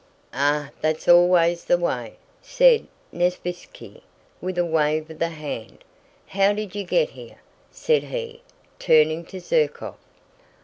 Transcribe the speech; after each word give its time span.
"Ah, 0.33 0.71
that's 0.81 1.07
always 1.07 1.63
the 1.65 1.77
way!" 1.77 2.15
said 2.41 2.87
Nesvítski 3.13 4.01
with 4.41 4.57
a 4.57 4.65
wave 4.65 5.11
of 5.11 5.19
the 5.19 5.29
hand. 5.29 5.83
"How 6.25 6.53
did 6.53 6.73
you 6.73 6.83
get 6.83 7.09
here?" 7.11 7.37
said 7.69 8.05
he, 8.05 8.41
turning 8.79 9.25
to 9.25 9.37
Zherkóv. 9.37 9.93